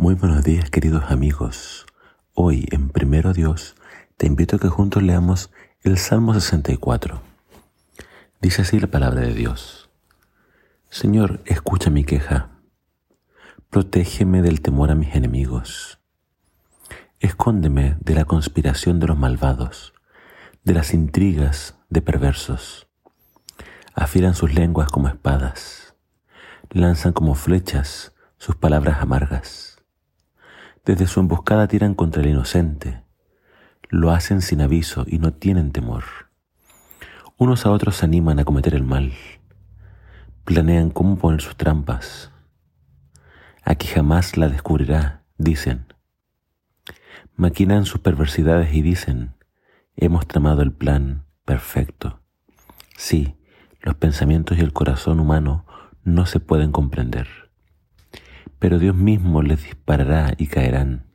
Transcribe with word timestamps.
Muy 0.00 0.14
buenos 0.14 0.44
días 0.44 0.70
queridos 0.70 1.10
amigos. 1.10 1.84
Hoy 2.32 2.68
en 2.70 2.88
Primero 2.90 3.32
Dios 3.32 3.74
te 4.16 4.28
invito 4.28 4.54
a 4.54 4.58
que 4.60 4.68
juntos 4.68 5.02
leamos 5.02 5.50
el 5.82 5.98
Salmo 5.98 6.34
64. 6.34 7.20
Dice 8.40 8.62
así 8.62 8.78
la 8.78 8.86
palabra 8.86 9.22
de 9.22 9.34
Dios. 9.34 9.90
Señor, 10.88 11.40
escucha 11.46 11.90
mi 11.90 12.04
queja. 12.04 12.60
Protégeme 13.70 14.40
del 14.40 14.60
temor 14.60 14.92
a 14.92 14.94
mis 14.94 15.16
enemigos. 15.16 15.98
Escóndeme 17.18 17.96
de 17.98 18.14
la 18.14 18.24
conspiración 18.24 19.00
de 19.00 19.08
los 19.08 19.18
malvados, 19.18 19.94
de 20.62 20.74
las 20.74 20.94
intrigas 20.94 21.74
de 21.88 22.02
perversos. 22.02 22.86
Afilan 23.96 24.36
sus 24.36 24.54
lenguas 24.54 24.90
como 24.92 25.08
espadas, 25.08 25.96
lanzan 26.70 27.12
como 27.12 27.34
flechas 27.34 28.14
sus 28.36 28.54
palabras 28.54 29.02
amargas 29.02 29.77
desde 30.88 31.06
su 31.06 31.20
emboscada 31.20 31.68
tiran 31.68 31.94
contra 31.94 32.22
el 32.22 32.30
inocente. 32.30 33.02
Lo 33.90 34.10
hacen 34.10 34.40
sin 34.40 34.62
aviso 34.62 35.04
y 35.06 35.18
no 35.18 35.34
tienen 35.34 35.70
temor. 35.70 36.04
Unos 37.36 37.66
a 37.66 37.72
otros 37.72 37.96
se 37.96 38.06
animan 38.06 38.38
a 38.38 38.46
cometer 38.46 38.74
el 38.74 38.84
mal. 38.84 39.12
Planean 40.46 40.88
cómo 40.88 41.18
poner 41.18 41.42
sus 41.42 41.56
trampas. 41.56 42.32
Aquí 43.62 43.86
jamás 43.86 44.38
la 44.38 44.48
descubrirá, 44.48 45.24
dicen. 45.36 45.92
Maquinan 47.36 47.84
sus 47.84 48.00
perversidades 48.00 48.72
y 48.72 48.80
dicen, 48.80 49.34
hemos 49.94 50.26
tramado 50.26 50.62
el 50.62 50.72
plan 50.72 51.26
perfecto. 51.44 52.22
Sí, 52.96 53.36
los 53.82 53.94
pensamientos 53.96 54.56
y 54.56 54.62
el 54.62 54.72
corazón 54.72 55.20
humano 55.20 55.66
no 56.02 56.24
se 56.24 56.40
pueden 56.40 56.72
comprender 56.72 57.47
pero 58.58 58.78
Dios 58.78 58.94
mismo 58.94 59.42
les 59.42 59.62
disparará 59.62 60.34
y 60.36 60.46
caerán. 60.48 61.06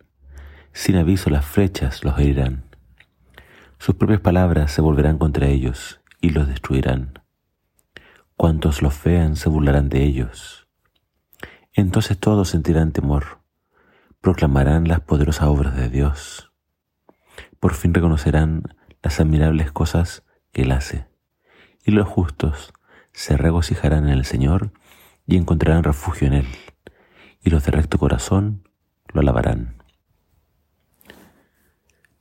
Sin 0.72 0.96
aviso 0.96 1.30
las 1.30 1.46
flechas 1.46 2.04
los 2.04 2.18
herirán. 2.18 2.64
Sus 3.78 3.96
propias 3.96 4.22
palabras 4.22 4.72
se 4.72 4.82
volverán 4.82 5.18
contra 5.18 5.48
ellos 5.48 6.02
y 6.22 6.30
los 6.30 6.48
destruirán. 6.48 7.20
Cuantos 8.36 8.82
los 8.82 9.02
vean 9.04 9.36
se 9.36 9.50
burlarán 9.50 9.90
de 9.90 10.04
ellos. 10.04 10.68
Entonces 11.74 12.18
todos 12.18 12.50
sentirán 12.50 12.92
temor, 12.92 13.40
proclamarán 14.22 14.88
las 14.88 15.02
poderosas 15.02 15.48
obras 15.48 15.76
de 15.76 15.90
Dios. 15.90 16.52
Por 17.60 17.74
fin 17.74 17.94
reconocerán 17.94 18.76
las 19.02 19.20
admirables 19.20 19.72
cosas 19.72 20.24
que 20.52 20.62
Él 20.64 20.72
hace, 20.72 21.08
y 21.84 21.92
los 21.92 22.08
justos 22.08 22.74
se 23.12 23.38
regocijarán 23.38 24.06
en 24.06 24.14
el 24.14 24.26
Señor 24.26 24.72
y 25.28 25.38
encontrarán 25.38 25.84
refugio 25.84 26.28
en 26.28 26.34
Él 26.34 26.48
y 27.44 27.50
los 27.50 27.64
de 27.66 27.72
recto 27.72 28.00
corazón 28.00 28.68
lo 29.14 29.22
alabarán. 29.22 29.84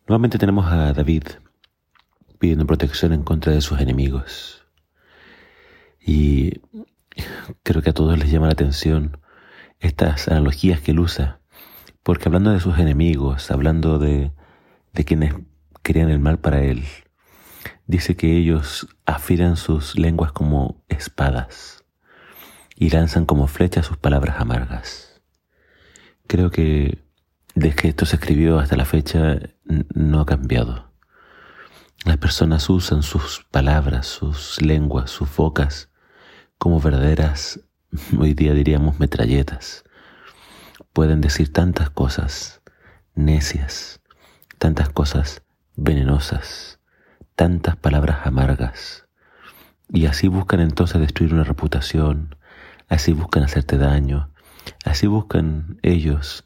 Nuevamente 0.08 0.38
tenemos 0.38 0.66
a 0.66 0.92
David 0.92 1.24
pidiendo 2.38 2.66
protección 2.66 3.12
en 3.12 3.22
contra 3.22 3.52
de 3.52 3.60
sus 3.60 3.80
enemigos. 3.80 4.66
Y 6.04 6.60
creo 7.62 7.82
que 7.82 7.90
a 7.90 7.94
todos 7.94 8.18
les 8.18 8.30
llama 8.30 8.46
la 8.46 8.52
atención 8.52 9.18
estas 9.78 10.26
analogías 10.26 10.80
que 10.80 10.90
él 10.90 10.98
usa, 10.98 11.40
porque 12.02 12.28
hablando 12.28 12.50
de 12.50 12.58
sus 12.58 12.78
enemigos, 12.78 13.50
hablando 13.52 14.00
de, 14.00 14.32
de 14.92 15.04
quienes 15.04 15.34
querían 15.84 16.10
el 16.10 16.18
mal 16.18 16.40
para 16.40 16.62
él, 16.62 16.84
dice 17.86 18.16
que 18.16 18.36
ellos 18.36 18.88
afilan 19.06 19.56
sus 19.56 19.96
lenguas 19.96 20.32
como 20.32 20.82
espadas 20.88 21.84
y 22.74 22.90
lanzan 22.90 23.24
como 23.24 23.46
flechas 23.46 23.86
sus 23.86 23.98
palabras 23.98 24.40
amargas. 24.40 25.11
Creo 26.32 26.50
que 26.50 27.04
desde 27.54 27.76
que 27.76 27.88
esto 27.88 28.06
se 28.06 28.16
escribió 28.16 28.58
hasta 28.58 28.74
la 28.74 28.86
fecha 28.86 29.38
no 29.66 30.18
ha 30.18 30.24
cambiado. 30.24 30.90
Las 32.06 32.16
personas 32.16 32.70
usan 32.70 33.02
sus 33.02 33.44
palabras, 33.50 34.06
sus 34.06 34.62
lenguas, 34.62 35.10
sus 35.10 35.28
bocas 35.36 35.90
como 36.56 36.80
verdaderas, 36.80 37.60
hoy 38.18 38.32
día 38.32 38.54
diríamos, 38.54 38.98
metralletas. 38.98 39.84
Pueden 40.94 41.20
decir 41.20 41.52
tantas 41.52 41.90
cosas 41.90 42.62
necias, 43.14 44.00
tantas 44.56 44.88
cosas 44.88 45.42
venenosas, 45.76 46.80
tantas 47.36 47.76
palabras 47.76 48.26
amargas. 48.26 49.06
Y 49.90 50.06
así 50.06 50.28
buscan 50.28 50.60
entonces 50.60 50.98
destruir 50.98 51.34
una 51.34 51.44
reputación, 51.44 52.36
así 52.88 53.12
buscan 53.12 53.42
hacerte 53.42 53.76
daño, 53.76 54.31
Así 54.84 55.06
buscan 55.06 55.78
ellos 55.82 56.44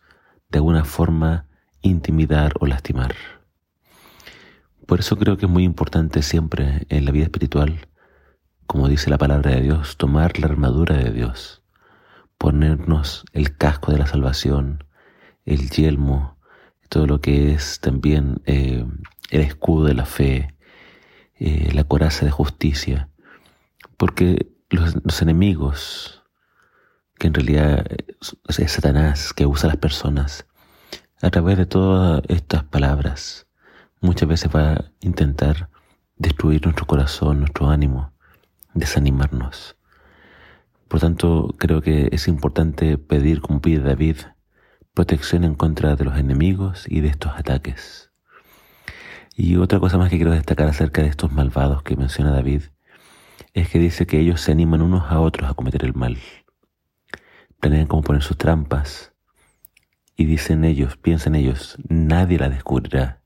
de 0.49 0.59
alguna 0.59 0.85
forma 0.85 1.47
intimidar 1.83 2.55
o 2.61 2.67
lastimar. 2.67 3.15
Por 4.87 5.01
eso 5.01 5.17
creo 5.17 5.37
que 5.37 5.47
es 5.47 5.53
muy 5.53 5.65
importante 5.65 6.23
siempre 6.23 6.87
en 6.89 7.05
la 7.05 7.11
vida 7.11 7.25
espiritual, 7.25 7.89
como 8.67 8.89
dice 8.89 9.11
la 9.11 9.19
palabra 9.19 9.53
de 9.53 9.63
Dios, 9.63 9.97
tomar 9.97 10.39
la 10.39 10.47
armadura 10.47 10.97
de 10.97 11.11
Dios, 11.11 11.63
ponernos 12.39 13.25
el 13.33 13.57
casco 13.57 13.93
de 13.93 13.99
la 13.99 14.07
salvación, 14.07 14.85
el 15.45 15.71
yelmo, 15.71 16.37
todo 16.89 17.07
lo 17.07 17.21
que 17.21 17.53
es 17.53 17.81
también 17.81 18.43
eh, 18.47 18.87
el 19.31 19.41
escudo 19.41 19.87
de 19.87 19.95
la 19.95 20.07
fe, 20.07 20.55
eh, 21.39 21.71
la 21.73 21.85
coraza 21.85 22.25
de 22.25 22.31
justicia, 22.31 23.09
porque 23.97 24.53
los 24.69 25.23
enemigos, 25.23 26.16
que 27.19 27.29
en 27.29 27.35
realidad 27.35 27.87
es 28.59 28.73
Satanás 28.73 29.33
que 29.33 29.47
usa 29.47 29.69
a 29.69 29.73
las 29.73 29.81
personas 29.81 30.47
a 31.23 31.31
través 31.31 31.57
de 31.57 31.67
todas 31.67 32.23
estas 32.29 32.65
palabras. 32.65 33.47
Muchas 34.01 34.29
veces 34.29 34.51
va 34.55 34.73
a 34.73 34.85
intentar 35.01 35.71
destruir 36.17 36.65
nuestro 36.65 36.87
corazón, 36.87 37.41
nuestro 37.41 37.71
ánimo, 37.71 38.13
desanimarnos. 38.75 39.77
Por 40.89 41.01
tanto, 41.01 41.55
creo 41.59 41.81
que 41.81 42.09
es 42.13 42.29
importante 42.29 42.99
pedir, 42.99 43.41
como 43.41 43.61
pide 43.61 43.81
David, 43.81 44.19
protección 44.95 45.45
en 45.45 45.55
contra 45.55 45.97
de 45.97 46.05
los 46.05 46.17
enemigos 46.19 46.85
y 46.89 47.01
de 47.01 47.09
estos 47.09 47.33
ataques. 47.35 48.11
Y 49.35 49.57
otra 49.57 49.81
cosa 49.81 49.99
más 49.99 50.11
que 50.11 50.17
quiero 50.17 50.31
destacar 50.31 50.69
acerca 50.69 51.03
de 51.03 51.09
estos 51.09 51.33
malvados 51.33 51.83
que 51.83 51.97
menciona 51.97 52.31
David 52.31 52.63
es 53.53 53.69
que 53.69 53.79
dice 53.79 54.07
que 54.07 54.21
ellos 54.21 54.41
se 54.41 54.53
animan 54.53 54.83
unos 54.83 55.11
a 55.11 55.21
otros 55.21 55.51
a 55.51 55.55
cometer 55.55 55.85
el 55.85 55.95
mal 55.95 56.19
planean 57.67 57.89
cómo 57.89 58.03
poner 58.03 58.23
sus 58.23 58.39
trampas. 58.39 59.13
Y 60.17 60.25
dicen 60.25 60.65
ellos, 60.65 60.97
piensan 60.97 61.35
ellos, 61.35 61.77
nadie 61.89 62.39
la 62.39 62.49
descubrirá. 62.49 63.23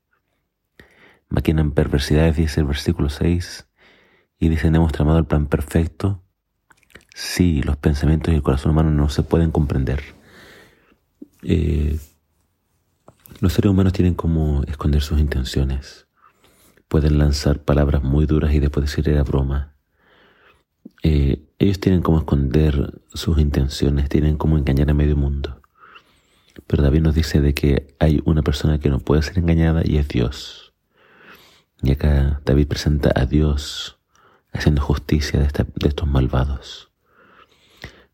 Maquinan 1.29 1.71
perversidades, 1.71 2.37
dice 2.37 2.59
el 2.59 2.65
versículo 2.65 3.09
6, 3.09 3.67
y 4.39 4.49
dicen, 4.49 4.75
hemos 4.75 4.91
tramado 4.91 5.19
el 5.19 5.25
plan 5.25 5.45
perfecto. 5.45 6.23
Sí, 7.13 7.61
los 7.61 7.77
pensamientos 7.77 8.33
y 8.33 8.37
el 8.37 8.41
corazón 8.41 8.71
humano 8.71 8.89
no 8.89 9.09
se 9.09 9.21
pueden 9.21 9.51
comprender. 9.51 10.01
Eh, 11.43 11.99
los 13.39 13.53
seres 13.53 13.69
humanos 13.69 13.93
tienen 13.93 14.15
como 14.15 14.63
esconder 14.63 15.03
sus 15.03 15.19
intenciones. 15.19 16.07
Pueden 16.87 17.19
lanzar 17.19 17.59
palabras 17.59 18.01
muy 18.01 18.25
duras 18.25 18.53
y 18.53 18.59
después 18.59 18.87
decir 18.87 19.07
era 19.07 19.23
broma. 19.23 19.70
Eh, 21.03 21.43
ellos 21.59 21.79
tienen 21.79 22.01
como 22.01 22.19
esconder 22.19 23.01
sus 23.13 23.39
intenciones, 23.39 24.09
tienen 24.09 24.37
como 24.37 24.57
engañar 24.57 24.89
a 24.89 24.93
medio 24.93 25.15
mundo. 25.15 25.61
Pero 26.67 26.83
David 26.83 27.01
nos 27.01 27.15
dice 27.15 27.41
de 27.41 27.53
que 27.53 27.95
hay 27.99 28.21
una 28.25 28.41
persona 28.41 28.79
que 28.79 28.89
no 28.89 28.99
puede 28.99 29.21
ser 29.21 29.37
engañada 29.37 29.81
y 29.83 29.97
es 29.97 30.07
Dios. 30.07 30.73
Y 31.81 31.91
acá 31.91 32.41
David 32.45 32.67
presenta 32.67 33.11
a 33.15 33.25
Dios 33.25 33.99
haciendo 34.53 34.81
justicia 34.81 35.39
de, 35.39 35.47
estos 35.87 36.07
malvados. 36.07 36.91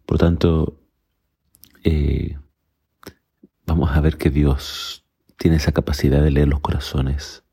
Por 0.05 0.17
tanto, 0.17 0.79
eh, 1.83 2.37
vamos 3.65 3.91
a 3.91 4.01
ver 4.01 4.17
que 4.17 4.29
Dios 4.29 5.03
tiene 5.37 5.57
esa 5.57 5.71
capacidad 5.71 6.21
de 6.21 6.31
leer 6.31 6.47
los 6.47 6.61
corazones, 6.61 7.43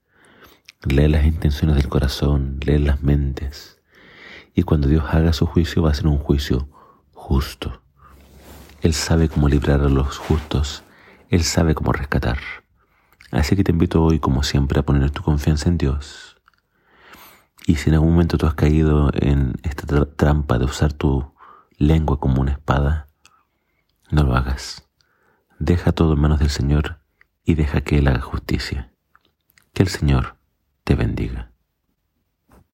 leer 0.89 1.11
las 1.11 1.25
intenciones 1.25 1.77
del 1.77 1.89
corazón, 1.89 2.61
leer 2.65 2.83
las 2.83 3.03
mentes 3.03 3.75
y 4.55 4.63
cuando 4.63 4.89
Dios 4.89 5.05
haga 5.11 5.33
su 5.33 5.47
juicio 5.47 5.83
va 5.83 5.91
a 5.91 5.95
ser 5.95 6.07
un 6.07 6.19
juicio 6.19 6.69
justo. 7.13 7.83
Él 8.81 8.95
sabe 8.95 9.29
cómo 9.29 9.49
librar 9.49 9.81
a 9.81 9.89
los 9.89 10.19
justos, 10.19 10.85
Él 11.29 11.43
sabe 11.43 11.75
cómo 11.75 11.93
rescatar. 11.93 12.39
Así 13.31 13.57
que 13.57 13.65
te 13.65 13.73
invito 13.73 14.03
hoy, 14.03 14.21
como 14.21 14.43
siempre, 14.43 14.79
a 14.79 14.85
poner 14.85 15.11
tu 15.11 15.23
confianza 15.23 15.69
en 15.69 15.79
Dios. 15.79 16.37
Y 17.67 17.77
si 17.77 17.89
en 17.89 17.95
algún 17.95 18.13
momento 18.13 18.39
tú 18.39 18.47
has 18.47 18.55
caído 18.55 19.11
en 19.15 19.55
esta 19.63 20.05
trampa 20.05 20.59
de 20.59 20.67
usar 20.67 20.93
tu 20.93 21.35
lengua 21.79 22.21
como 22.21 22.41
una 22.41 22.53
espada, 22.53 23.09
no 24.11 24.23
lo 24.23 24.37
hagas. 24.37 24.87
Deja 25.59 25.93
todo 25.93 26.13
en 26.13 26.21
manos 26.21 26.39
del 26.39 26.51
Señor 26.51 27.01
y 27.45 27.55
deja 27.55 27.81
que 27.81 27.99
Él 27.99 28.07
haga 28.07 28.21
justicia. 28.21 28.93
Que 29.73 29.83
el 29.83 29.89
Señor 29.89 30.37
te 30.85 30.95
bendiga. 30.95 31.54